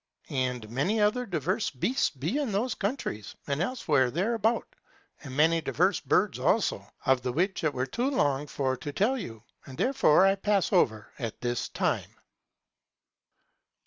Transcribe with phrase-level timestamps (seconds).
[0.31, 4.67] And many other diverse beasts be in those countries, and elsewhere there about,
[5.21, 9.15] and many diverse birds also, of the which it were too long for to tell
[9.15, 9.43] you.
[9.67, 12.15] And therefore, I pass over at this time.